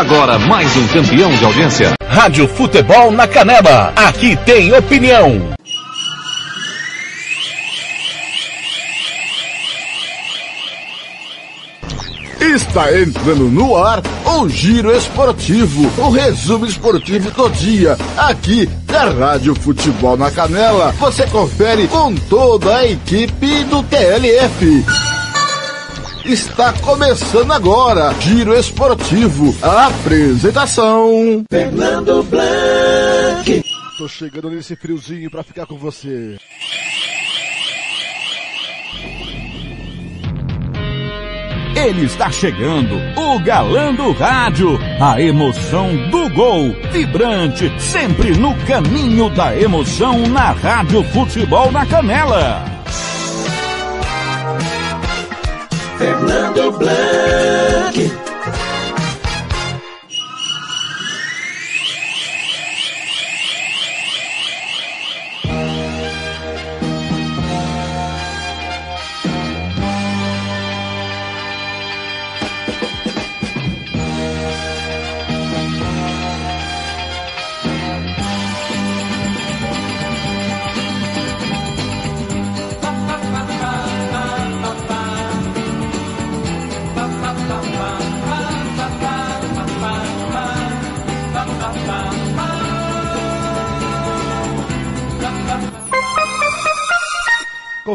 [0.00, 1.92] Agora mais um campeão de audiência.
[2.08, 3.92] Rádio Futebol na Canela.
[3.94, 5.52] Aqui tem opinião.
[12.40, 19.54] Está entrando no ar o Giro Esportivo, o resumo esportivo do dia, aqui da Rádio
[19.54, 20.92] Futebol na Canela.
[20.92, 25.09] Você confere com toda a equipe do TLF.
[26.24, 31.44] Está começando agora, Giro Esportivo, a apresentação.
[31.50, 33.64] Fernando Blanc.
[33.96, 36.36] Tô chegando nesse friozinho para ficar com você.
[41.74, 49.30] Ele está chegando, o galã do rádio, a emoção do gol, vibrante, sempre no caminho
[49.30, 52.69] da emoção na Rádio Futebol na Canela.
[56.00, 58.19] Fernando Blanc.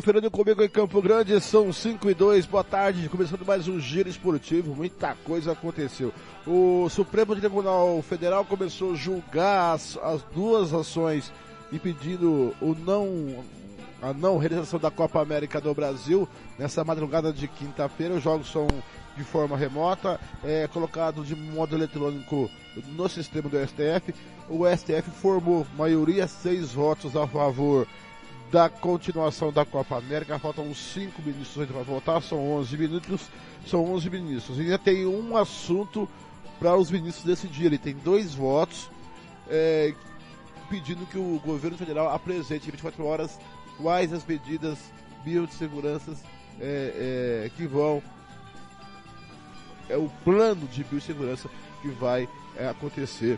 [0.05, 4.07] Conferindo comigo em Campo Grande, são 5 e 2, boa tarde, começando mais um giro
[4.07, 6.13] esportivo, muita coisa aconteceu.
[6.45, 11.33] O Supremo Tribunal Federal começou a julgar as, as duas ações
[11.73, 13.43] impedindo o não,
[13.99, 18.13] a não realização da Copa América do Brasil nessa madrugada de quinta-feira.
[18.13, 18.67] Os jogos são
[19.17, 22.47] de forma remota, é colocado de modo eletrônico
[22.89, 24.13] no sistema do STF.
[24.47, 27.87] O STF formou maioria, seis votos a favor
[28.51, 30.39] da continuação da Copa América.
[30.39, 33.29] Faltam 5 ministros para votar, são 11 minutos,
[33.65, 34.57] são 11 ministros.
[34.57, 36.07] E ainda tem um assunto
[36.59, 37.77] para os ministros decidirem.
[37.77, 38.89] Tem dois votos
[39.49, 39.93] é,
[40.69, 43.39] pedindo que o governo federal apresente em 24 horas
[43.77, 44.77] quais as medidas
[45.23, 46.23] biosseguranças
[46.59, 48.01] é, é, que vão.
[49.89, 51.49] É o plano de biossegurança
[51.81, 53.37] que vai é, acontecer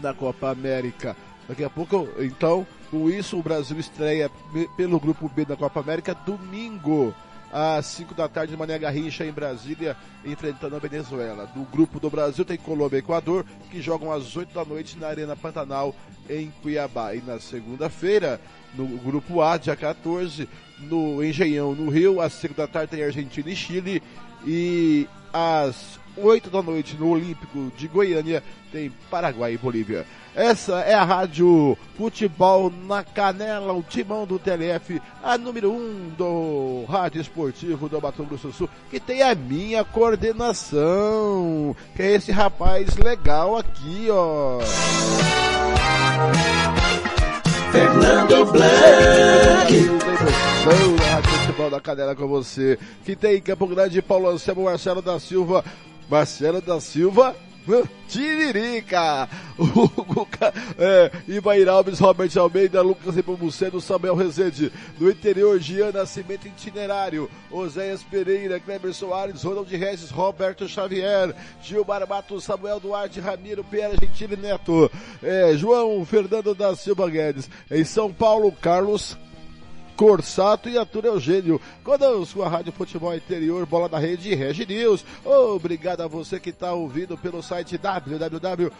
[0.00, 1.16] na Copa América.
[1.48, 4.30] Daqui a pouco, então, com isso, o Brasil estreia
[4.76, 7.14] pelo Grupo B da Copa América domingo,
[7.52, 11.46] às 5 da tarde, de Mané Garrincha, em Brasília, enfrentando a Venezuela.
[11.54, 15.08] Do grupo do Brasil tem Colômbia e Equador, que jogam às 8 da noite na
[15.08, 15.94] Arena Pantanal,
[16.28, 17.14] em Cuiabá.
[17.14, 18.40] E na segunda-feira,
[18.74, 20.48] no grupo A, dia 14,
[20.80, 24.02] no Engenhão, no Rio, às 5 da tarde tem Argentina e Chile.
[24.44, 30.06] E às 8 da noite, no Olímpico de Goiânia, tem Paraguai e Bolívia.
[30.34, 36.08] Essa é a Rádio Futebol na Canela, o timão do TLF, a número 1 um
[36.16, 42.12] do Rádio Esportivo do Mato Grosso do Sul, que tem a minha coordenação, que é
[42.12, 44.58] esse rapaz legal aqui, ó.
[47.72, 49.96] Fernando Blanc.
[51.46, 55.64] Futebol da Canela com você, que tem Campo Grande, Paulo Anselmo, Marcelo da Silva,
[56.08, 57.34] Marcelo da Silva,
[58.08, 59.28] Tiririca,
[59.58, 60.28] Hugo,
[60.78, 68.04] é, Ivair Alves, Robert Almeida, Lucas Epomuceno, Samuel Rezende, no interior, Gian Nascimento Itinerário, Oséias
[68.04, 74.90] Pereira, Kleber Soares, Ronald Regis, Roberto Xavier, Gilmar Matos, Samuel Duarte, Ramiro, Pierre Gentili Neto,
[75.20, 79.16] é, João Fernando da Silva Guedes, em São Paulo, Carlos
[79.96, 81.60] Corsato e Arthur Eugênio.
[81.82, 85.04] Conosco a Rádio Futebol Interior, Bola da Rede e Regi News.
[85.24, 88.70] Obrigado a você que está ouvindo pelo site www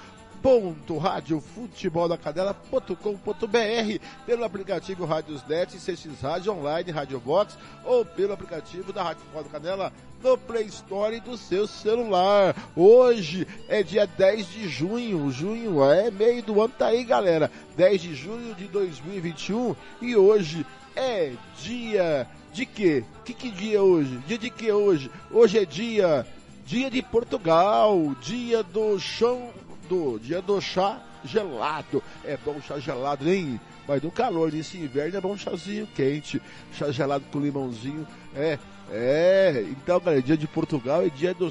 [4.24, 9.48] pelo aplicativo Rádiosnet, CX Rádio Online, Rádio Box ou pelo aplicativo da Rádio Futebol da
[9.48, 12.54] Canela no Play Store do seu celular.
[12.76, 18.00] Hoje é dia 10 de junho, junho é meio do ano, tá aí galera, 10
[18.00, 20.64] de junho de 2021 e hoje
[20.96, 21.32] é
[21.62, 23.04] dia de quê?
[23.24, 24.18] Que, que dia é hoje?
[24.26, 25.10] Dia de que hoje?
[25.30, 26.26] Hoje é dia,
[26.64, 29.50] dia de Portugal, dia do chão,
[29.88, 32.02] do dia do chá gelado.
[32.24, 33.60] É bom chá gelado, hein?
[33.86, 36.40] Mas no calor desse inverno é bom chazinho quente,
[36.72, 38.06] chá gelado com limãozinho.
[38.34, 38.58] É,
[38.90, 39.64] é.
[39.70, 41.50] Então, galera, dia de Portugal é dia do,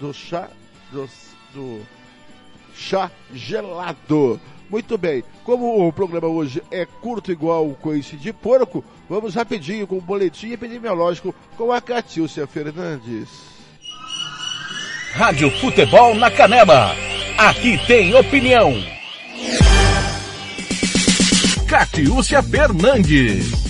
[0.00, 0.48] do chá,
[0.90, 1.08] do,
[1.52, 1.86] do
[2.74, 4.40] chá gelado.
[4.68, 9.86] Muito bem, como o programa hoje é curto igual o coice de porco, vamos rapidinho
[9.86, 13.28] com o boletim epidemiológico com a Catilcia Fernandes.
[15.12, 16.94] Rádio Futebol na Canela.
[17.38, 18.72] Aqui tem opinião.
[21.66, 23.65] Catiúcia Fernandes.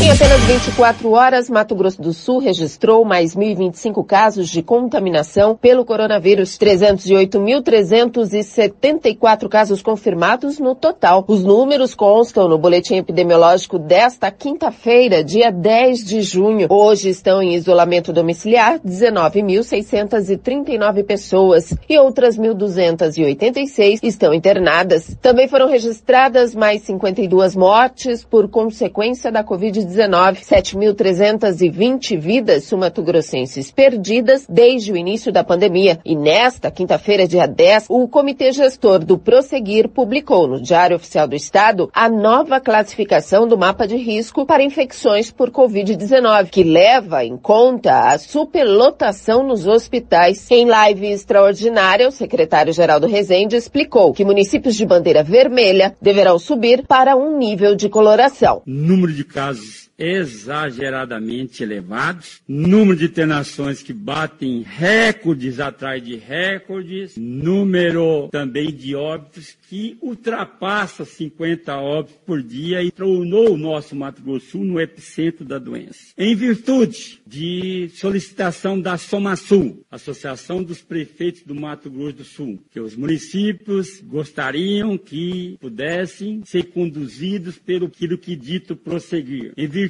[0.00, 5.84] Em apenas 24 horas, Mato Grosso do Sul registrou mais 1.025 casos de contaminação pelo
[5.84, 11.24] coronavírus, 308.374 casos confirmados no total.
[11.26, 16.68] Os números constam no boletim epidemiológico desta quinta-feira, dia 10 de junho.
[16.70, 25.16] Hoje estão em isolamento domiciliar 19.639 pessoas e outras 1.286 estão internadas.
[25.20, 29.87] Também foram registradas mais 52 mortes por consequência da Covid-19.
[29.88, 35.98] 7.320 vidas sumatogrossenses perdidas desde o início da pandemia.
[36.04, 41.34] E nesta quinta-feira, dia 10, o Comitê Gestor do Prosseguir publicou no Diário Oficial do
[41.34, 47.36] Estado a nova classificação do mapa de risco para infecções por Covid-19, que leva em
[47.36, 50.50] conta a superlotação nos hospitais.
[50.50, 56.84] Em live extraordinária, o secretário-geral do Resende explicou que municípios de bandeira vermelha deverão subir
[56.86, 58.62] para um nível de coloração.
[58.66, 68.28] Número de casos exageradamente elevados, número de internações que batem recordes atrás de recordes, número
[68.30, 74.50] também de óbitos que ultrapassa 50 óbitos por dia e tornou o nosso Mato Grosso
[74.50, 75.98] Sul no epicentro da doença.
[76.16, 82.80] Em virtude de solicitação da SOMASUL, Associação dos Prefeitos do Mato Grosso do Sul, que
[82.80, 89.52] os municípios gostariam que pudessem ser conduzidos pelo que dito prosseguir.
[89.56, 89.87] Em virtude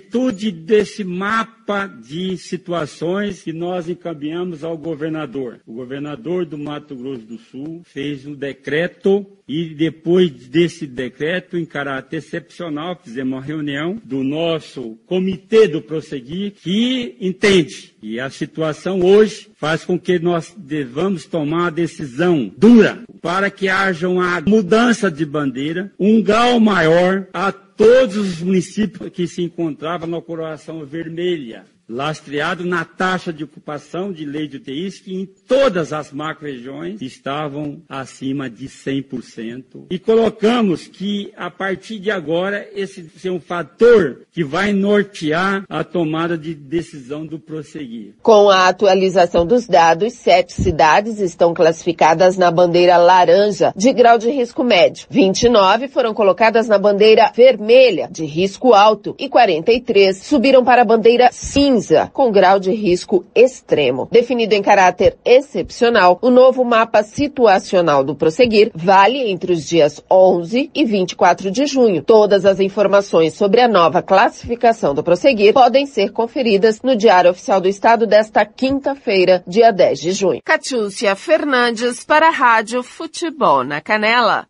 [0.53, 5.61] desse mapa de situações que nós encaminhamos ao governador.
[5.67, 11.65] O governador do Mato Grosso do Sul fez um decreto e depois desse decreto, em
[11.65, 17.95] caráter excepcional, fizemos uma reunião do nosso comitê do prosseguir, que entende.
[18.03, 23.69] E a situação hoje faz com que nós devamos tomar uma decisão dura para que
[23.69, 30.09] haja uma mudança de bandeira, um grau maior a todos os municípios que se encontravam
[30.09, 35.93] na coroação vermelha lastreado na taxa de ocupação de lei de UTIs, que em todas
[35.93, 39.87] as macro-regiões estavam acima de 100%.
[39.91, 45.83] E colocamos que, a partir de agora, esse é um fator que vai nortear a
[45.83, 48.15] tomada de decisão do prosseguir.
[48.23, 54.31] Com a atualização dos dados, sete cidades estão classificadas na bandeira laranja, de grau de
[54.31, 55.07] risco médio.
[55.09, 61.31] 29 foram colocadas na bandeira vermelha, de risco alto, e 43 subiram para a bandeira
[61.33, 64.09] cinza cinza, com grau de risco extremo.
[64.11, 70.71] Definido em caráter excepcional, o novo mapa situacional do prosseguir vale entre os dias 11
[70.75, 72.03] e 24 de junho.
[72.03, 77.61] Todas as informações sobre a nova classificação do prosseguir podem ser conferidas no Diário Oficial
[77.61, 80.41] do Estado desta quinta-feira, dia 10 de junho.
[80.45, 84.47] Catiúcia Fernandes para a Rádio Futebol na Canela.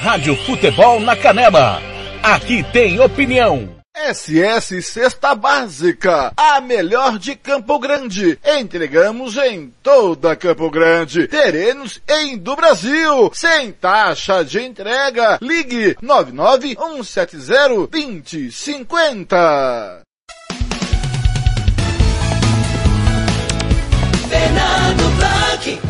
[0.00, 1.99] Rádio Futebol na Canela.
[2.22, 3.80] Aqui tem opinião.
[3.96, 8.38] SS Cesta Básica, a melhor de Campo Grande.
[8.44, 11.26] Entregamos em toda Campo Grande.
[11.26, 15.38] Terrenos em do Brasil, sem taxa de entrega.
[15.40, 20.02] Ligue 99170 2050.
[24.28, 25.80] Fernando Blanc.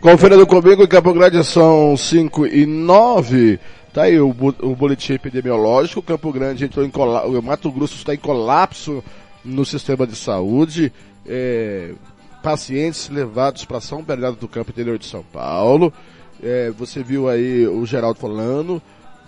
[0.00, 3.60] Conferindo comigo, em Campo Grande são 5 e 9.
[3.92, 6.00] Tá aí o, o boletim epidemiológico.
[6.00, 7.38] Campo Grande entrou em colapso.
[7.38, 9.04] O Mato Grosso está em colapso
[9.44, 10.90] no sistema de saúde.
[11.26, 11.92] É,
[12.42, 15.92] pacientes levados para São Bernardo do Campo, interior de São Paulo.
[16.42, 18.80] É, você viu aí o Geraldo falando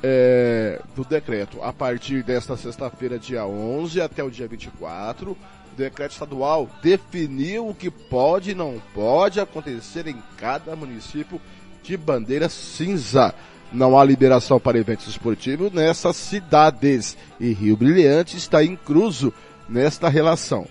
[0.03, 1.63] é, do decreto.
[1.63, 7.75] A partir desta sexta-feira, dia 11, até o dia 24 o decreto estadual definiu o
[7.75, 11.41] que pode e não pode acontecer em cada município
[11.83, 13.35] de bandeira cinza.
[13.73, 19.33] Não há liberação para eventos esportivos nessas cidades e Rio Brilhante está incluso
[19.69, 20.67] nesta relação.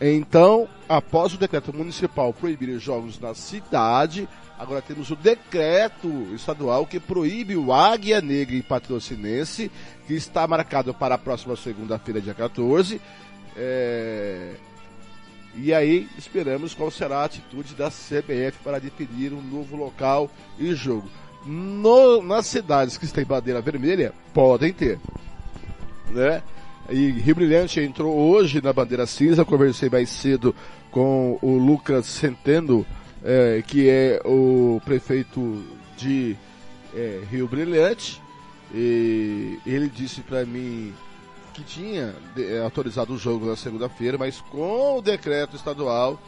[0.00, 4.28] Então, após o decreto municipal proibir jogos na cidade,
[4.58, 9.70] agora temos o decreto estadual que proíbe o Águia Negra e Patrocinense,
[10.06, 13.00] que está marcado para a próxima segunda-feira, dia 14,
[13.56, 14.54] é...
[15.58, 20.74] E aí esperamos qual será a atitude da CBF para definir um novo local e
[20.74, 21.08] jogo.
[21.46, 24.98] No, nas cidades que têm bandeira vermelha, podem ter.
[26.10, 26.42] Né?
[26.90, 30.54] E Rio Brilhante entrou hoje na bandeira cinza, conversei mais cedo
[30.90, 32.86] com o Lucas Centeno,
[33.24, 35.64] é, que é o prefeito
[35.96, 36.36] de
[36.94, 38.20] é, Rio Brilhante,
[38.74, 40.92] E ele disse para mim
[41.56, 46.20] que tinha é, autorizado o jogo na segunda-feira, mas com o decreto estadual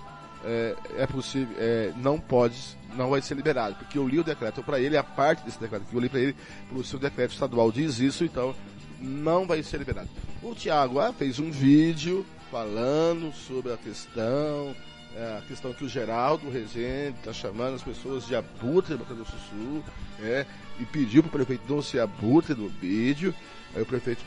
[0.42, 2.56] é, é possível, é, não pode,
[2.96, 5.84] não vai ser liberado, porque eu li o decreto para ele, a parte desse decreto
[5.84, 6.36] que eu li para ele,
[6.72, 8.54] o seu decreto estadual diz isso, então
[8.98, 10.08] não vai ser liberado.
[10.42, 14.74] O Tiago ah, fez um vídeo falando sobre a questão,
[15.14, 19.14] é, a questão que o Geraldo Rezende está chamando as pessoas de abutre do Mato
[19.14, 19.84] do Sul,
[20.22, 20.46] é,
[20.80, 23.34] e pediu para o prefeito não ser abutre no vídeo.
[23.74, 24.22] Aí o prefeito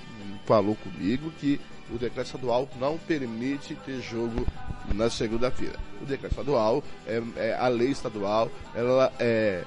[0.45, 4.45] falou comigo que o decreto estadual não permite ter jogo
[4.93, 5.77] na segunda-feira.
[6.01, 9.63] O decreto estadual, é, é, a lei estadual, ela é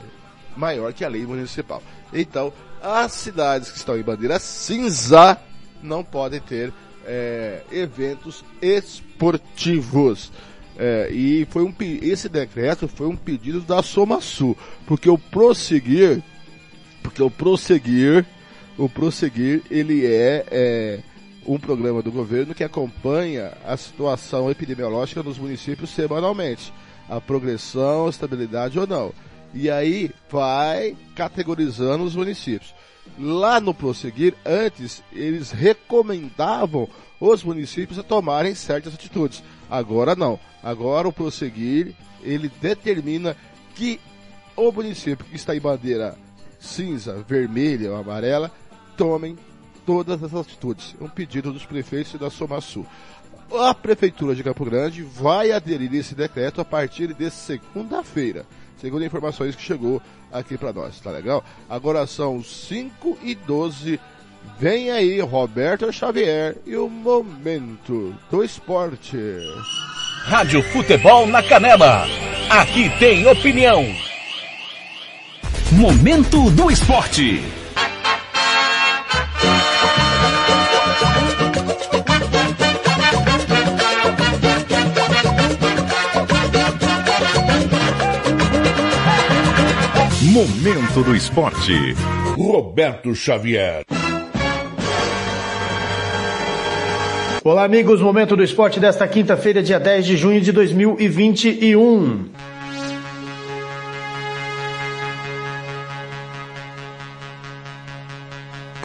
[0.57, 1.83] maior que a lei municipal.
[2.13, 2.53] Então,
[2.83, 5.39] as cidades que estão em bandeira cinza
[5.83, 6.73] não podem ter
[7.05, 10.33] é, eventos esportivos.
[10.77, 16.23] É, e foi um, esse decreto foi um pedido da Soma Sul, porque o prosseguir,
[17.03, 18.27] porque o prosseguir,
[18.77, 21.01] o prosseguir, ele é, é
[21.47, 26.73] um programa do governo que acompanha a situação epidemiológica nos municípios semanalmente,
[27.09, 29.13] a progressão, estabilidade ou não.
[29.53, 32.75] E aí vai categorizando os municípios.
[33.19, 36.89] Lá no prosseguir, antes eles recomendavam
[37.21, 39.43] os municípios a tomarem certas atitudes.
[39.71, 40.41] Agora não.
[40.63, 43.37] Agora o prosseguir, ele determina
[43.75, 44.01] que
[44.57, 46.17] o município que está em bandeira
[46.59, 48.51] cinza, vermelha ou amarela
[48.97, 49.37] tomem
[49.87, 50.95] todas as atitudes.
[51.01, 52.87] Um pedido dos prefeitos da Somasul.
[53.53, 58.47] A Prefeitura de Campo Grande vai aderir esse decreto a partir de segunda-feira,
[58.81, 61.45] segundo informações que chegou aqui para nós, tá legal?
[61.69, 64.01] Agora são 5 e 12
[64.59, 69.19] Vem aí Roberto Xavier e o momento do esporte.
[70.25, 72.07] Rádio Futebol na Canela.
[72.49, 73.85] Aqui tem opinião.
[75.73, 77.43] Momento do esporte.
[90.35, 91.95] Momento do esporte.
[92.37, 93.85] Roberto Xavier.
[97.45, 98.01] Olá, amigos.
[98.01, 102.31] Momento do esporte desta quinta-feira, dia 10 de junho de 2021.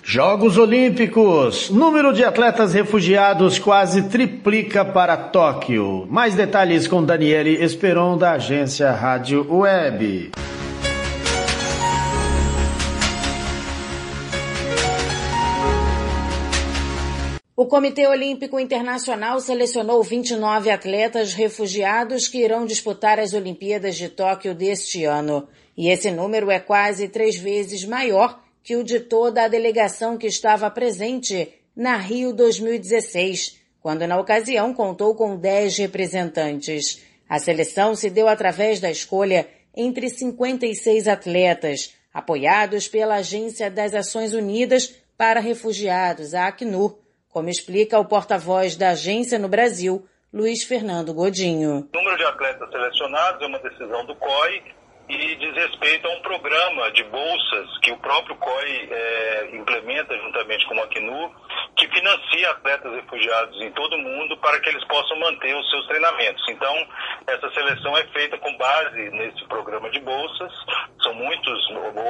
[0.03, 1.72] Jogos Olímpicos.
[1.72, 6.06] Número de atletas refugiados quase triplica para Tóquio.
[6.12, 10.29] Mais detalhes com Daniele Esperon, da agência Rádio Web.
[17.70, 25.06] Comitê Olímpico Internacional selecionou 29 atletas refugiados que irão disputar as Olimpíadas de Tóquio deste
[25.06, 25.48] ano.
[25.78, 30.26] E esse número é quase três vezes maior que o de toda a delegação que
[30.26, 37.04] estava presente na Rio 2016, quando na ocasião contou com 10 representantes.
[37.30, 39.48] A seleção se deu através da escolha
[39.78, 46.98] entre 56 atletas, apoiados pela Agência das Ações Unidas para Refugiados, a Acnur,
[47.39, 51.88] como explica o porta-voz da agência no Brasil, Luiz Fernando Godinho.
[51.88, 54.62] O número de atletas selecionados é uma decisão do COI
[55.08, 60.67] e diz respeito a um programa de bolsas que o próprio COI é, implementa juntamente
[60.67, 61.31] com o Acnu,
[61.77, 65.88] que financia atletas refugiados em todo o mundo para que eles possam manter os seus
[65.88, 66.43] treinamentos.
[66.50, 66.75] Então,
[67.25, 70.51] essa seleção é feita com base nesse programa de bolsas.
[71.01, 71.69] São muitos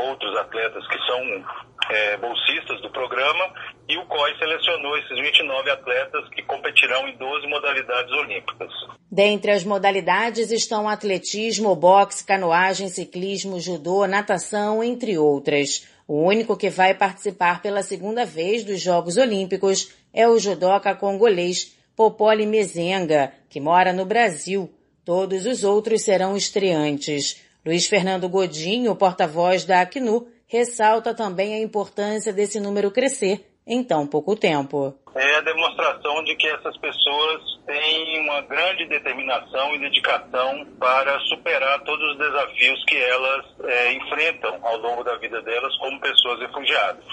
[0.10, 1.46] outros atletas que são
[1.90, 3.54] é, bolsistas do programa
[3.88, 8.72] e o COI selecionou esses 29 atletas que competirão em 12 modalidades olímpicas.
[9.12, 15.88] Dentre as modalidades estão atletismo, boxe, canoagem, ciclismo, judô, natação, entre outras.
[16.08, 21.78] O único que vai participar pela segunda vez dos Jogos Olímpicos é o judoca congolês
[21.96, 24.72] Popoli Mezenga, que mora no Brasil.
[25.04, 27.44] Todos os outros serão estreantes.
[27.66, 34.08] Luiz Fernando Godinho, porta-voz da Acnu, ressalta também a importância desse número crescer em tão
[34.08, 34.98] pouco tempo.
[35.16, 41.80] É a demonstração de que essas pessoas têm uma grande determinação e dedicação para superar
[41.84, 47.04] todos os desafios que elas é, enfrentam ao longo da vida delas como pessoas refugiadas.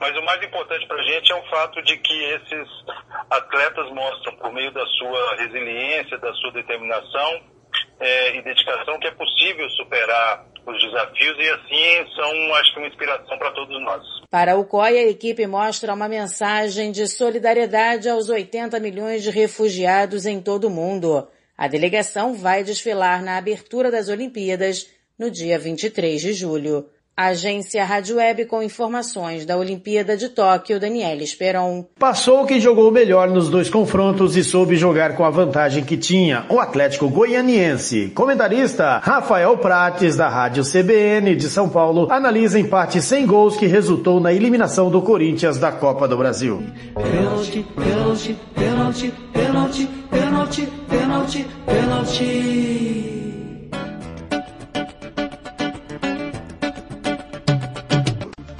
[0.00, 2.68] Mas o mais importante para a gente é o fato de que esses
[3.30, 7.42] atletas mostram, por meio da sua resiliência, da sua determinação,
[8.00, 12.88] é, e dedicação que é possível superar os desafios e assim são, acho que, uma
[12.88, 14.02] inspiração para todos nós.
[14.30, 20.26] Para o COI, a equipe mostra uma mensagem de solidariedade aos 80 milhões de refugiados
[20.26, 21.28] em todo o mundo.
[21.56, 26.90] A delegação vai desfilar na abertura das Olimpíadas no dia 23 de julho.
[27.18, 31.86] Agência Rádio Web com informações da Olimpíada de Tóquio, Daniela Esperon.
[31.98, 36.44] Passou quem jogou melhor nos dois confrontos e soube jogar com a vantagem que tinha,
[36.50, 38.12] o Atlético Goianiense.
[38.14, 44.20] Comentarista Rafael Prates, da Rádio CBN de São Paulo, analisa empate sem gols que resultou
[44.20, 46.62] na eliminação do Corinthians da Copa do Brasil.
[46.94, 52.95] Pênalti, pênalti, pênalti, pênalti, pênalti, pênalti, pênalti.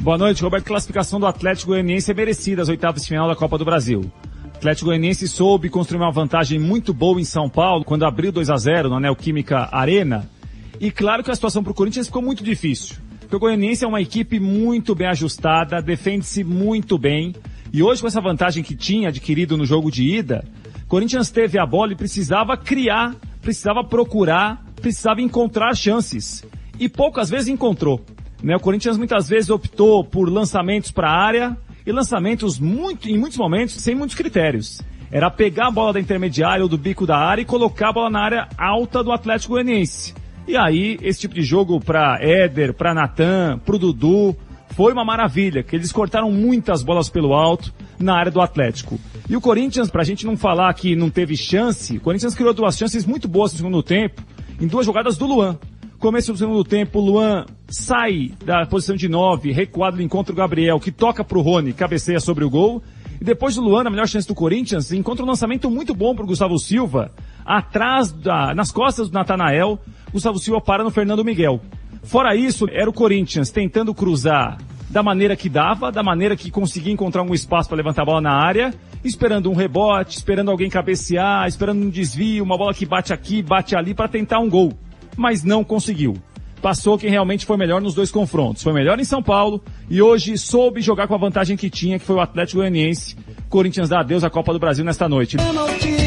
[0.07, 0.67] Boa noite, Roberto.
[0.67, 4.03] Classificação do Atlético Goianiense é merecida às oitavas de final da Copa do Brasil.
[4.45, 8.49] O Atlético Goianiense soube construir uma vantagem muito boa em São Paulo quando abriu 2
[8.49, 10.31] a 0 na Neoquímica Arena.
[10.79, 12.99] E claro que a situação para o Corinthians ficou muito difícil.
[13.19, 17.35] Porque o Goianiense é uma equipe muito bem ajustada, defende-se muito bem.
[17.73, 20.45] E hoje com essa vantagem que tinha adquirido no jogo de ida,
[20.85, 26.45] o Corinthians teve a bola e precisava criar, precisava procurar, precisava encontrar chances.
[26.79, 28.01] E poucas vezes encontrou.
[28.47, 28.55] Né?
[28.55, 33.37] O Corinthians muitas vezes optou por lançamentos para a área e lançamentos muito, em muitos
[33.37, 34.81] momentos sem muitos critérios.
[35.11, 38.09] Era pegar a bola da intermediária ou do bico da área e colocar a bola
[38.09, 40.15] na área alta do Atlético Goianiense.
[40.47, 44.37] E aí, esse tipo de jogo para Éder, para Natan, para o Dudu,
[44.77, 48.97] foi uma maravilha, que eles cortaram muitas bolas pelo alto na área do Atlético.
[49.29, 52.55] E o Corinthians, para a gente não falar que não teve chance, o Corinthians criou
[52.55, 54.23] duas chances muito boas no segundo tempo,
[54.61, 55.59] em duas jogadas do Luan.
[55.99, 60.79] Começo do segundo tempo, o Luan sai da posição de nove, recuado, encontra o Gabriel,
[60.79, 62.83] que toca pro Rony, cabeceia sobre o gol.
[63.19, 66.27] E depois do Luan, a melhor chance do Corinthians, encontra um lançamento muito bom pro
[66.27, 67.13] Gustavo Silva,
[67.47, 69.81] atrás da, nas costas do Natanael,
[70.13, 71.63] Gustavo Silva para no Fernando Miguel.
[72.03, 74.59] Fora isso, era o Corinthians tentando cruzar
[74.91, 78.21] da maneira que dava, da maneira que conseguia encontrar um espaço para levantar a bola
[78.21, 78.73] na área,
[79.03, 83.75] esperando um rebote, esperando alguém cabecear, esperando um desvio, uma bola que bate aqui, bate
[83.75, 84.75] ali para tentar um gol
[85.17, 86.17] mas não conseguiu.
[86.61, 88.63] Passou quem realmente foi melhor nos dois confrontos.
[88.63, 92.05] Foi melhor em São Paulo e hoje soube jogar com a vantagem que tinha, que
[92.05, 93.17] foi o Atlético Goianiense.
[93.49, 95.37] Corinthians dá adeus à Copa do Brasil nesta noite.
[95.37, 96.07] Pênalti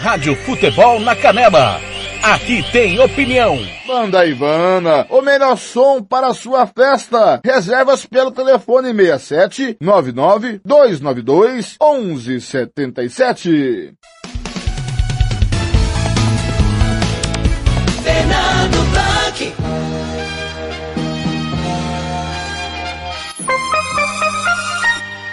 [0.00, 1.80] Rádio Futebol na Canela.
[2.22, 3.58] Aqui tem opinião.
[3.86, 7.40] Banda Ivana, o melhor som para a sua festa.
[7.44, 13.94] Reservas pelo telefone 67 99 292 1177.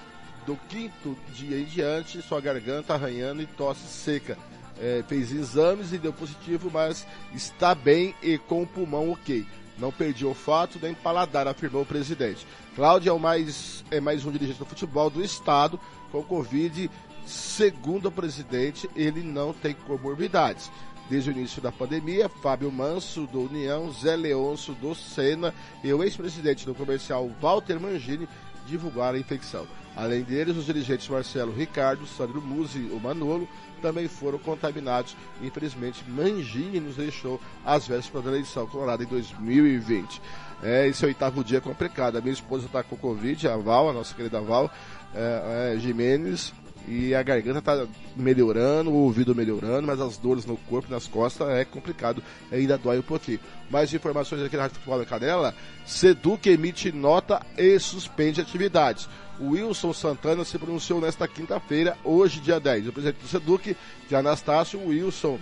[0.46, 4.38] Do quinto dia em diante, sua garganta arranhando e tosse seca.
[4.80, 9.46] É, fez exames e deu positivo, mas está bem e com o pulmão ok.
[9.82, 12.46] Não perdi olfato nem paladar, afirmou o presidente.
[12.76, 15.80] Cláudio é, o mais, é mais um dirigente do futebol do Estado
[16.12, 16.88] com Covid.
[17.26, 20.70] Segundo o presidente, ele não tem comorbidades.
[21.10, 25.52] Desde o início da pandemia, Fábio Manso, do União, Zé Leôncio, do Sena
[25.84, 28.30] e o ex-presidente do comercial Walter Mangini
[28.68, 29.66] divulgaram a infecção.
[29.96, 33.48] Além deles, os dirigentes Marcelo Ricardo, Sandro Musi o Manolo
[33.82, 35.16] também foram contaminados.
[35.42, 40.22] Infelizmente, Mangini nos deixou às vésperas da eleição colorada em 2020.
[40.64, 42.18] É, esse é o oitavo dia complicado.
[42.18, 44.72] A minha esposa está com Covid, a Val, a nossa querida Val,
[45.14, 46.54] é, é, Jimenez,
[46.88, 51.48] e a garganta está melhorando, o ouvido melhorando, mas as dores no corpo, nas costas,
[51.50, 53.40] é complicado, ainda dói um pouquinho.
[53.70, 59.08] Mais informações aqui na Rádio Futebol da Canela, Seduc emite nota e suspende atividades.
[59.40, 62.88] Wilson Santana se pronunciou nesta quinta-feira, hoje, dia 10.
[62.88, 63.76] O presidente do Seduc,
[64.08, 65.40] de Anastácio Wilson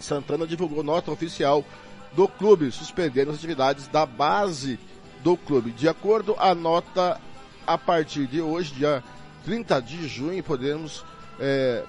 [0.00, 1.64] Santana, divulgou nota oficial
[2.12, 4.78] do clube, suspendendo as atividades da base
[5.22, 5.70] do clube.
[5.72, 7.20] De acordo a nota,
[7.66, 9.02] a partir de hoje, dia
[9.44, 11.04] 30 de junho, podemos,
[11.38, 11.84] é,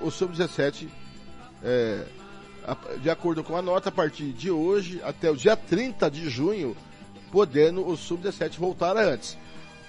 [0.00, 0.88] o Sub-17,
[1.62, 2.04] é,
[3.00, 6.76] de acordo com a nota, a partir de hoje até o dia 30 de junho,
[7.30, 9.36] podendo o Sub-17 voltar antes.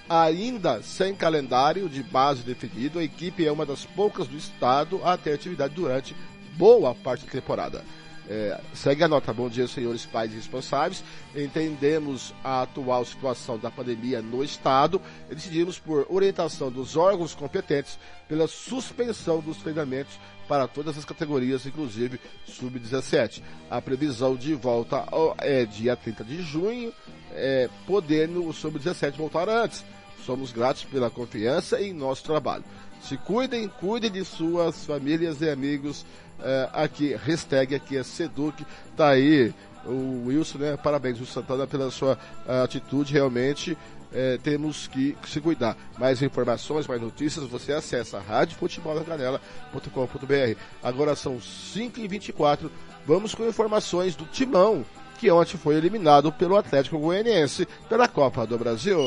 [0.08, 5.16] Ainda sem calendário de base definido, a equipe é uma das poucas do estado a
[5.16, 6.14] ter atividade durante
[6.56, 7.82] boa parte da temporada.
[8.28, 9.32] É, segue a nota.
[9.32, 11.04] Bom dia, senhores pais responsáveis.
[11.34, 17.98] Entendemos a atual situação da pandemia no Estado e decidimos, por orientação dos órgãos competentes,
[18.28, 23.42] pela suspensão dos treinamentos para todas as categorias, inclusive sub-17.
[23.70, 25.04] A previsão de volta
[25.38, 26.92] é dia 30 de junho,
[27.32, 29.84] é, podendo o sub-17 voltar antes.
[30.24, 32.64] Somos gratos pela confiança em nosso trabalho.
[33.08, 36.06] Se cuidem, cuidem de suas famílias e amigos
[36.40, 38.64] é, aqui, hashtag aqui é Seduc,
[38.96, 39.52] tá aí
[39.84, 40.74] o Wilson, né?
[40.76, 43.76] Parabéns, Wilson Santana, pela sua uh, atitude, realmente
[44.10, 45.76] é, temos que se cuidar.
[45.98, 50.58] Mais informações, mais notícias, você acessa radiofutebolnacanela.com.br.
[50.82, 52.70] Agora são 5h24,
[53.06, 54.82] vamos com informações do Timão,
[55.18, 58.98] que ontem foi eliminado pelo Atlético Goianiense pela Copa do Brasil.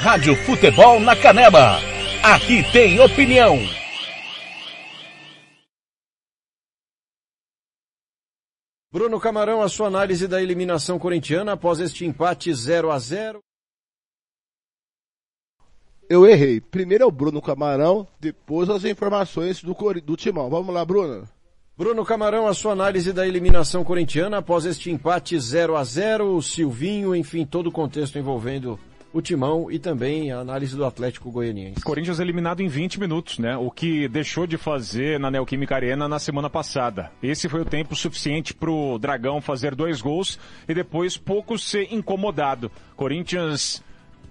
[0.00, 1.76] Rádio Futebol na Canela,
[2.22, 3.58] aqui tem opinião.
[8.90, 13.40] Bruno Camarão, a sua análise da eliminação corintiana após este empate 0 a 0
[16.08, 16.62] Eu errei.
[16.62, 20.48] Primeiro é o Bruno Camarão, depois as informações do, do Timão.
[20.48, 21.28] Vamos lá, Bruno.
[21.76, 26.42] Bruno Camarão, a sua análise da eliminação corintiana após este empate 0 a 0 o
[26.42, 28.80] Silvinho, enfim, todo o contexto envolvendo
[29.12, 31.82] o Timão e também a análise do Atlético Goianiense.
[31.82, 33.56] Corinthians eliminado em 20 minutos, né?
[33.56, 37.10] O que deixou de fazer na Neoquímica Arena na semana passada.
[37.22, 41.92] Esse foi o tempo suficiente para o Dragão fazer dois gols e depois pouco ser
[41.92, 42.70] incomodado.
[42.96, 43.82] Corinthians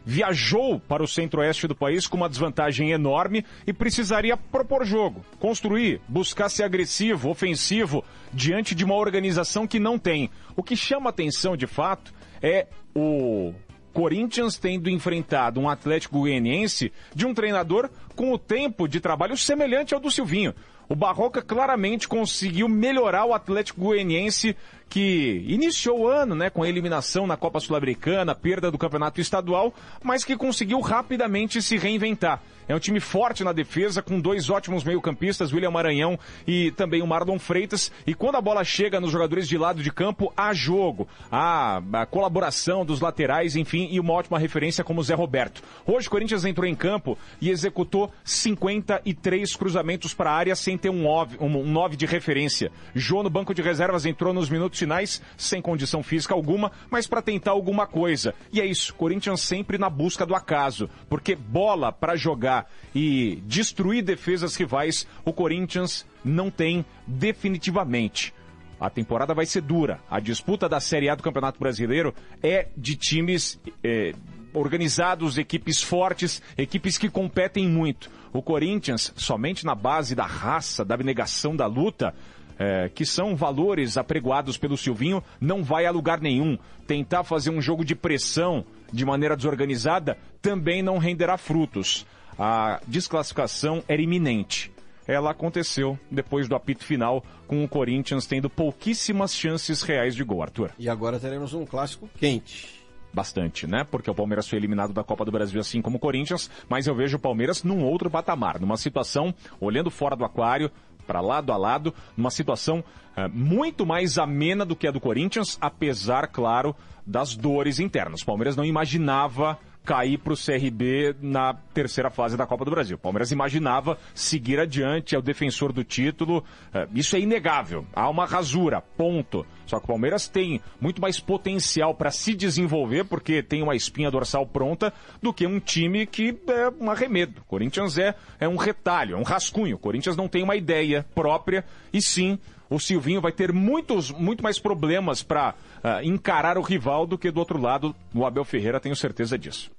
[0.05, 6.01] viajou para o centro-oeste do país com uma desvantagem enorme e precisaria propor jogo, construir,
[6.07, 10.29] buscar ser agressivo, ofensivo, diante de uma organização que não tem.
[10.55, 12.65] O que chama atenção de fato é
[12.95, 13.53] o
[13.99, 19.93] Corinthians tendo enfrentado um Atlético Goianiense de um treinador com o tempo de trabalho semelhante
[19.93, 20.55] ao do Silvinho.
[20.87, 24.55] O Barroca claramente conseguiu melhorar o Atlético Goianiense
[24.89, 29.73] que iniciou o ano, né, com a eliminação na Copa Sul-Americana, perda do Campeonato Estadual,
[30.03, 32.41] mas que conseguiu rapidamente se reinventar.
[32.69, 37.07] É um time forte na defesa, com dois ótimos meio-campistas, William Maranhão e também o
[37.07, 37.91] Marlon Freitas.
[38.05, 42.05] E quando a bola chega nos jogadores de lado de campo, há jogo, há a
[42.05, 45.63] colaboração dos laterais, enfim, e uma ótima referência como Zé Roberto.
[45.83, 50.91] Hoje o Corinthians entrou em campo e executou 53 cruzamentos para a área sem ter
[50.91, 52.71] um 9 um, um nove de referência.
[52.93, 57.21] Jô no banco de reservas entrou nos minutos finais, sem condição física alguma, mas para
[57.21, 58.33] tentar alguma coisa.
[58.51, 64.01] E é isso, Corinthians sempre na busca do acaso, porque bola para jogar e destruir
[64.01, 68.33] defesas rivais, o Corinthians não tem definitivamente.
[68.79, 69.99] A temporada vai ser dura.
[70.09, 74.13] A disputa da Série A do Campeonato Brasileiro é de times é,
[74.53, 78.09] organizados, equipes fortes, equipes que competem muito.
[78.31, 82.13] O Corinthians, somente na base da raça, da abnegação da luta,
[82.59, 86.57] é, que são valores apregoados pelo Silvinho, não vai a lugar nenhum.
[86.85, 92.05] Tentar fazer um jogo de pressão de maneira desorganizada também não renderá frutos
[92.39, 94.71] a desclassificação era iminente.
[95.05, 100.41] Ela aconteceu depois do apito final, com o Corinthians tendo pouquíssimas chances reais de gol,
[100.41, 100.71] Arthur.
[100.79, 102.79] E agora teremos um clássico quente.
[103.11, 103.83] Bastante, né?
[103.89, 106.93] Porque o Palmeiras foi eliminado da Copa do Brasil, assim como o Corinthians, mas eu
[106.93, 110.71] vejo o Palmeiras num outro patamar, numa situação, olhando fora do aquário,
[111.09, 112.83] para lado a lado, numa situação
[113.17, 118.21] é, muito mais amena do que a do Corinthians, apesar, claro, das dores internas.
[118.21, 122.95] O Palmeiras não imaginava cair para o CRB na terceira fase da Copa do Brasil.
[122.95, 126.43] O Palmeiras imaginava seguir adiante, é o defensor do título.
[126.73, 127.85] É, isso é inegável.
[127.93, 129.45] Há uma rasura, ponto.
[129.65, 134.11] Só que o Palmeiras tem muito mais potencial para se desenvolver, porque tem uma espinha
[134.11, 137.41] dorsal pronta, do que um time que é um arremedo.
[137.41, 139.75] O Corinthians é, é um retalho, é um rascunho.
[139.75, 142.39] O Corinthians não tem uma ideia própria e sim
[142.69, 147.31] o Silvinho vai ter muitos, muito mais problemas para uh, encarar o rival do que
[147.31, 149.71] do outro lado o Abel Ferreira, tenho certeza disso.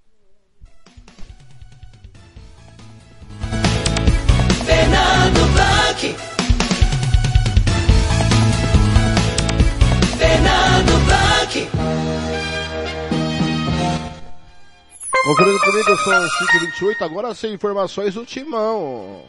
[4.64, 6.16] Fernando Blanc.
[10.18, 11.70] Fernando Blanc.
[15.22, 19.22] Conferindo comigo, são 5h28, agora sem informações do Timão.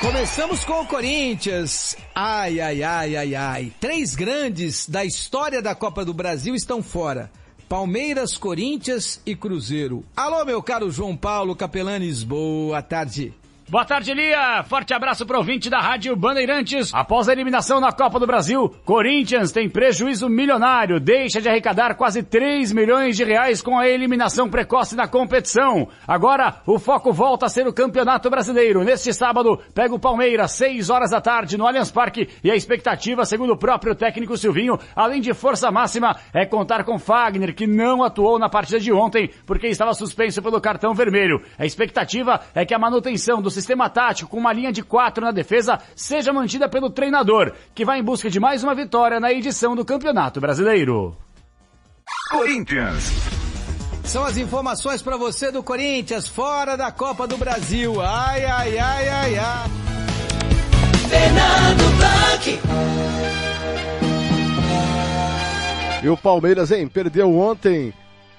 [0.00, 1.96] Começamos com o Corinthians.
[2.14, 3.72] Ai, ai, ai, ai, ai.
[3.80, 7.30] Três grandes da história da Copa do Brasil estão fora.
[7.68, 10.04] Palmeiras, Corinthians e Cruzeiro.
[10.14, 13.34] Alô, meu caro João Paulo Capelanes, boa tarde.
[13.68, 14.62] Boa tarde, Lia.
[14.62, 16.94] Forte abraço para o ouvinte da Rádio Bandeirantes.
[16.94, 22.22] Após a eliminação na Copa do Brasil, Corinthians tem prejuízo milionário, deixa de arrecadar quase
[22.22, 25.88] 3 milhões de reais com a eliminação precoce na competição.
[26.06, 28.84] Agora, o foco volta a ser o Campeonato Brasileiro.
[28.84, 33.24] Neste sábado, pega o Palmeiras, 6 horas da tarde, no Allianz Parque, e a expectativa,
[33.24, 38.04] segundo o próprio técnico Silvinho, além de força máxima, é contar com Fagner, que não
[38.04, 41.42] atuou na partida de ontem, porque estava suspenso pelo cartão vermelho.
[41.58, 45.32] A expectativa é que a manutenção do sistema tático com uma linha de quatro na
[45.32, 49.74] defesa seja mantida pelo treinador, que vai em busca de mais uma vitória na edição
[49.74, 51.16] do Campeonato Brasileiro.
[52.30, 53.10] Corinthians.
[54.04, 58.00] São as informações para você do Corinthians fora da Copa do Brasil.
[58.00, 59.70] Ai, ai, ai, ai, ai.
[61.08, 62.60] Fernando Blanc.
[66.04, 66.86] E o Palmeiras, hein?
[66.86, 67.92] Perdeu ontem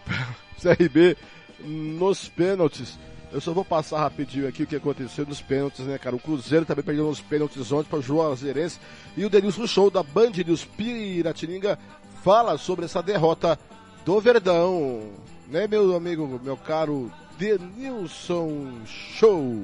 [0.61, 1.17] CRB
[1.59, 2.97] nos pênaltis.
[3.37, 6.15] Eu só vou passar rapidinho aqui o que aconteceu nos pênaltis, né, cara?
[6.15, 8.79] O Cruzeiro também perdeu nos pênaltis ontem para o João Azerense.
[9.15, 11.77] E o Denilson Show da Band News Piratininga
[12.23, 13.59] fala sobre essa derrota
[14.03, 15.03] do Verdão.
[15.47, 19.55] Né, meu amigo, meu caro Denilson Show.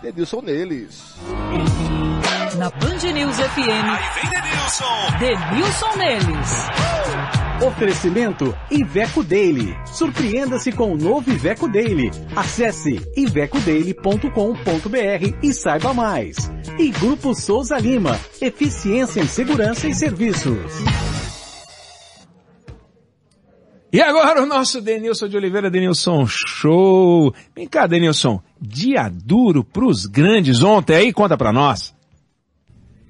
[0.00, 1.16] Denilson neles.
[2.56, 3.58] Na Band News FM.
[3.58, 5.18] Aí vem Denilson.
[5.18, 7.47] Denilson neles.
[7.60, 9.76] Oferecimento Iveco Daily.
[9.84, 12.08] Surpreenda-se com o novo Iveco Daily.
[12.36, 16.36] Acesse ivecodaily.com.br e saiba mais.
[16.78, 18.16] E Grupo Souza Lima.
[18.40, 20.72] Eficiência em segurança e serviços.
[23.92, 27.34] E agora o nosso Denilson de Oliveira, Denilson Show.
[27.56, 28.40] Vem cá, Denilson.
[28.60, 31.97] Dia duro pros grandes ontem aí, conta pra nós.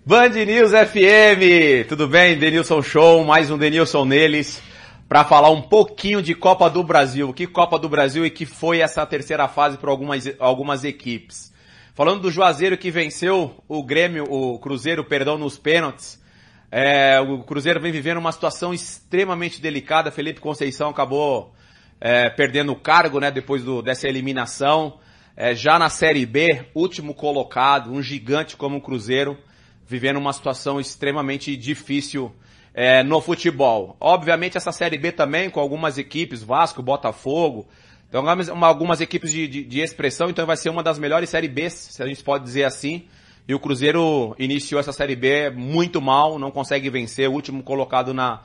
[0.09, 2.38] Band News FM, tudo bem?
[2.38, 4.59] Denilson Show, mais um Denilson neles.
[5.07, 7.31] para falar um pouquinho de Copa do Brasil.
[7.35, 11.53] Que Copa do Brasil e que foi essa terceira fase para algumas, algumas equipes.
[11.94, 16.18] Falando do Juazeiro que venceu o Grêmio, o Cruzeiro, perdão, nos pênaltis.
[16.73, 20.11] É, o Cruzeiro vem vivendo uma situação extremamente delicada.
[20.11, 21.53] Felipe Conceição acabou
[22.01, 25.01] é, perdendo o cargo, né, depois do, dessa eliminação.
[25.37, 29.37] É, já na Série B, último colocado, um gigante como o Cruzeiro,
[29.88, 32.31] vivendo uma situação extremamente difícil
[32.74, 33.96] é, no futebol.
[33.98, 37.66] Obviamente essa Série B também, com algumas equipes, Vasco, Botafogo,
[38.07, 38.22] então
[38.64, 42.03] algumas equipes de, de, de expressão, então vai ser uma das melhores Série B, se
[42.03, 43.07] a gente pode dizer assim.
[43.48, 48.12] E o Cruzeiro iniciou essa Série B muito mal, não consegue vencer, o último colocado
[48.12, 48.42] na,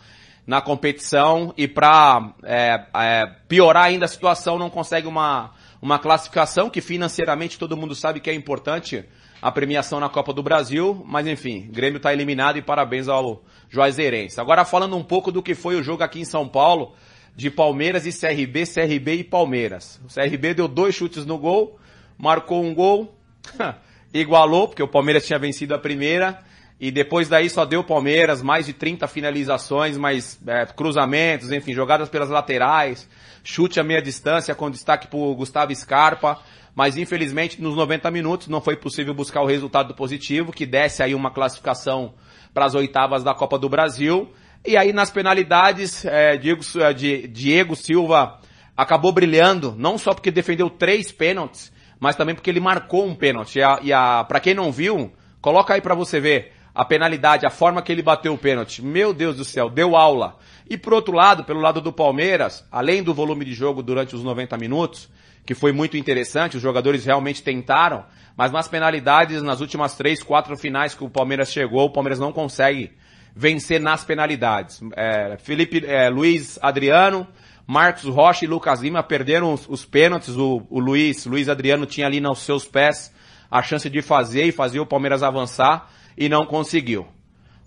[0.47, 5.51] na competição e para é, é, piorar ainda a situação não consegue uma,
[5.81, 9.03] uma classificação que financeiramente todo mundo sabe que é importante
[9.43, 14.39] a premiação na Copa do Brasil, mas enfim, Grêmio está eliminado e parabéns ao Juazeirense.
[14.39, 16.93] Agora falando um pouco do que foi o jogo aqui em São Paulo,
[17.35, 19.99] de Palmeiras e CRB, CRB e Palmeiras.
[20.05, 21.77] O CRB deu dois chutes no gol,
[22.17, 23.13] marcou um gol,
[24.13, 26.39] igualou, porque o Palmeiras tinha vencido a primeira,
[26.79, 32.07] e depois daí só deu Palmeiras, mais de 30 finalizações, mais é, cruzamentos, enfim, jogadas
[32.07, 33.09] pelas laterais,
[33.43, 36.39] chute a meia distância com destaque para Gustavo Scarpa
[36.75, 41.13] mas infelizmente nos 90 minutos não foi possível buscar o resultado positivo, que desse aí
[41.13, 42.13] uma classificação
[42.53, 44.31] para as oitavas da Copa do Brasil.
[44.65, 48.39] E aí nas penalidades, é, Diego, é, Diego Silva
[48.75, 53.59] acabou brilhando, não só porque defendeu três pênaltis, mas também porque ele marcou um pênalti.
[53.59, 57.45] E, a, e a, para quem não viu, coloca aí para você ver a penalidade,
[57.45, 58.81] a forma que ele bateu o pênalti.
[58.81, 60.37] Meu Deus do céu, deu aula.
[60.67, 64.23] E por outro lado, pelo lado do Palmeiras, além do volume de jogo durante os
[64.23, 65.09] 90 minutos,
[65.45, 70.55] que foi muito interessante, os jogadores realmente tentaram, mas nas penalidades, nas últimas três, quatro
[70.57, 72.91] finais que o Palmeiras chegou, o Palmeiras não consegue
[73.35, 74.81] vencer nas penalidades.
[74.95, 77.27] É, Felipe, é, Luiz Adriano,
[77.67, 82.07] Marcos Rocha e Lucas Lima perderam os, os pênaltis, o, o Luiz, Luiz Adriano tinha
[82.07, 83.13] ali nos seus pés
[83.49, 87.07] a chance de fazer e fazer o Palmeiras avançar e não conseguiu.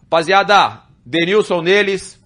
[0.04, 2.20] Rapaziada, Denilson neles,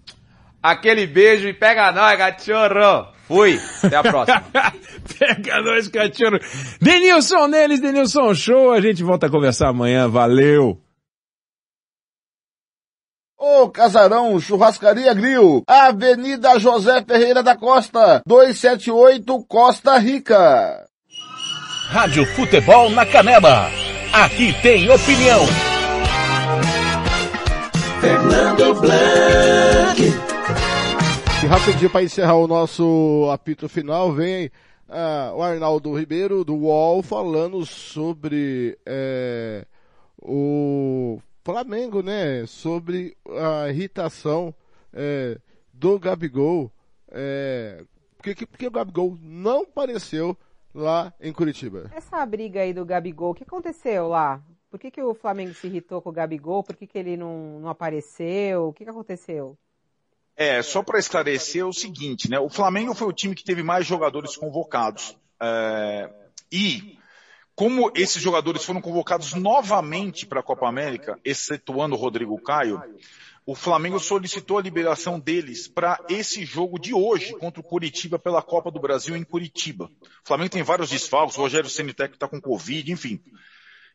[0.63, 3.20] aquele beijo e pega nós, cachorro!
[3.31, 3.61] Fui.
[3.85, 4.45] Até a próxima.
[5.17, 6.41] Pega nós, cachorro.
[6.83, 8.73] Denilson neles, Denilson Show.
[8.73, 10.09] A gente volta a conversar amanhã.
[10.09, 10.77] Valeu.
[13.39, 20.87] Ô Casarão Churrascaria Grill, Avenida José Ferreira da Costa, 278 Costa Rica.
[21.89, 23.71] Rádio Futebol na Canela.
[24.13, 25.47] Aqui tem opinião.
[28.01, 30.30] Fernando Blanc.
[31.43, 34.49] E rapidinho para encerrar o nosso apito final, vem
[34.89, 39.65] uh, o Arnaldo Ribeiro do UOL falando sobre é,
[40.21, 42.45] o Flamengo, né?
[42.47, 44.55] Sobre a irritação
[44.93, 45.39] é,
[45.73, 46.71] do Gabigol.
[47.11, 47.85] É,
[48.19, 50.37] porque, porque o Gabigol não apareceu
[50.75, 51.91] lá em Curitiba.
[51.95, 54.43] Essa briga aí do Gabigol, o que aconteceu lá?
[54.71, 56.63] Por que, que o Flamengo se irritou com o Gabigol?
[56.63, 58.69] Por que, que ele não, não apareceu?
[58.69, 59.57] O que, que aconteceu?
[60.41, 62.39] É, só para esclarecer o seguinte, né?
[62.39, 65.15] O Flamengo foi o time que teve mais jogadores convocados.
[65.39, 66.11] É,
[66.51, 66.97] e
[67.55, 72.83] como esses jogadores foram convocados novamente para a Copa América, excetuando o Rodrigo Caio,
[73.45, 78.41] o Flamengo solicitou a liberação deles para esse jogo de hoje contra o Curitiba pela
[78.41, 79.91] Copa do Brasil em Curitiba.
[80.25, 83.23] O Flamengo tem vários desfalques, o Rogério Senitec está com Covid, enfim.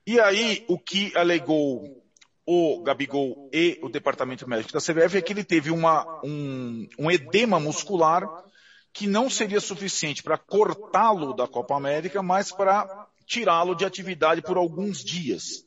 [0.05, 2.04] E aí, o que alegou
[2.45, 7.09] o Gabigol e o departamento médico da CBF é que ele teve uma, um, um
[7.09, 8.27] edema muscular
[8.93, 14.57] que não seria suficiente para cortá-lo da Copa América, mas para tirá-lo de atividade por
[14.57, 15.65] alguns dias.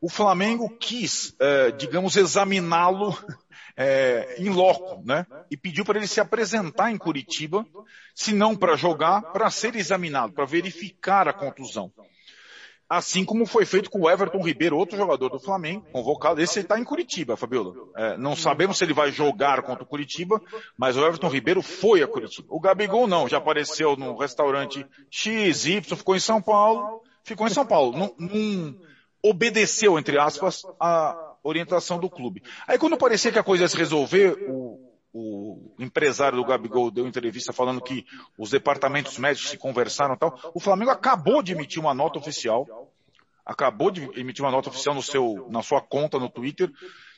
[0.00, 3.16] O Flamengo quis, é, digamos, examiná-lo
[3.76, 5.26] é, em loco, né?
[5.50, 7.66] E pediu para ele se apresentar em Curitiba,
[8.14, 11.92] se não para jogar, para ser examinado, para verificar a contusão.
[12.88, 16.40] Assim como foi feito com o Everton Ribeiro, outro jogador do Flamengo, convocado.
[16.40, 17.74] Esse está em Curitiba, Fabiola.
[17.96, 20.40] É, não sabemos se ele vai jogar contra o Curitiba,
[20.78, 22.46] mas o Everton Ribeiro foi a Curitiba.
[22.48, 27.66] O Gabigol não, já apareceu no restaurante XY, ficou em São Paulo, ficou em São
[27.66, 27.96] Paulo.
[27.96, 28.76] Não, não
[29.20, 32.42] obedeceu, entre aspas, a orientação do clube.
[32.68, 34.85] Aí quando parecia que a coisa ia se resolver, o,
[35.18, 38.04] o empresário do Gabigol deu entrevista falando que
[38.36, 40.38] os departamentos médicos se conversaram e tal.
[40.54, 42.92] O Flamengo acabou de emitir uma nota oficial,
[43.44, 46.70] acabou de emitir uma nota oficial no seu, na sua conta no Twitter,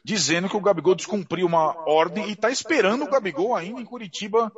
[0.04, 4.52] dizendo que o Gabigol descumpriu uma ordem e está esperando o Gabigol ainda em Curitiba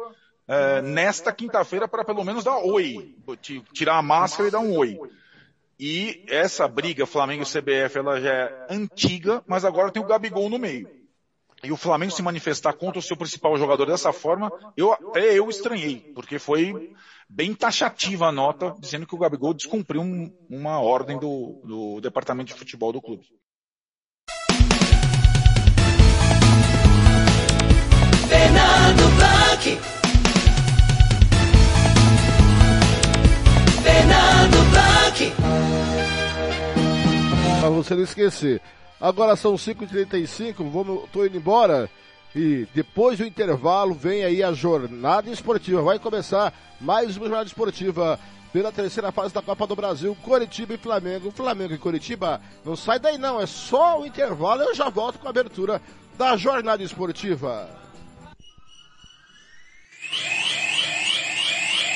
[0.47, 3.17] é, nesta quinta-feira para pelo menos dar oi,
[3.73, 4.99] tirar a máscara e dar um oi.
[5.79, 11.00] E essa briga Flamengo-CBF ela já é antiga, mas agora tem o Gabigol no meio.
[11.63, 15.49] E o Flamengo se manifestar contra o seu principal jogador dessa forma, eu até eu
[15.49, 16.93] estranhei, porque foi
[17.29, 22.53] bem taxativa a nota, dizendo que o Gabigol descumpriu um, uma ordem do, do departamento
[22.53, 23.27] de futebol do clube.
[28.29, 29.79] Fernando Blanc.
[33.83, 35.33] Fernando Blanc.
[37.61, 38.63] Pra você não esquecer.
[39.01, 41.89] Agora são 5h35, estou indo embora.
[42.35, 45.83] E depois do intervalo vem aí a jornada esportiva.
[45.83, 48.21] Vai começar mais uma jornada esportiva
[48.53, 51.31] pela terceira fase da Copa do Brasil, Coritiba e Flamengo.
[51.31, 54.63] Flamengo e Coritiba, não sai daí não, é só o intervalo.
[54.63, 55.81] Eu já volto com a abertura
[56.19, 57.69] da jornada esportiva.